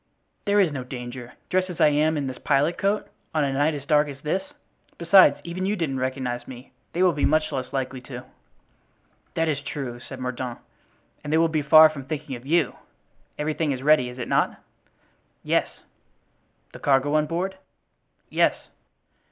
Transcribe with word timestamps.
"There 0.45 0.59
is 0.59 0.71
no 0.71 0.83
danger, 0.83 1.33
dressed 1.51 1.69
as 1.69 1.79
I 1.79 1.89
am 1.89 2.17
in 2.17 2.25
this 2.25 2.39
pilot 2.39 2.75
coat, 2.79 3.07
on 3.35 3.43
a 3.43 3.53
night 3.53 3.75
as 3.75 3.85
dark 3.85 4.07
as 4.07 4.19
this. 4.21 4.41
Besides 4.97 5.39
even 5.43 5.67
you 5.67 5.75
didn't 5.75 5.99
recognize 5.99 6.47
me; 6.47 6.71
they 6.91 7.03
will 7.03 7.13
be 7.13 7.23
much 7.23 7.51
less 7.51 7.71
likely 7.71 8.01
to." 8.09 8.25
"That 9.35 9.47
is 9.47 9.61
true," 9.61 9.99
said 9.99 10.19
Mordaunt, 10.19 10.57
"and 11.23 11.31
they 11.31 11.37
will 11.37 11.49
be 11.49 11.61
far 11.61 11.87
from 11.91 12.05
thinking 12.05 12.35
of 12.35 12.47
you. 12.47 12.77
Everything 13.37 13.71
is 13.71 13.83
ready, 13.83 14.09
is 14.09 14.17
it 14.17 14.27
not?" 14.27 14.59
"Yes." 15.43 15.67
"The 16.73 16.79
cargo 16.79 17.13
on 17.13 17.27
board?" 17.27 17.57
"Yes." 18.27 18.55